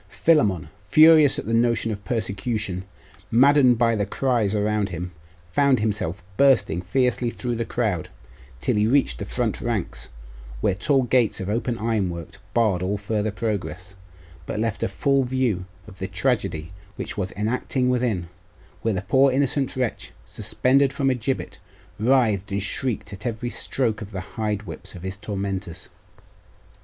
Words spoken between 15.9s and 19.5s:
the tragedy which was enacting within, where the poor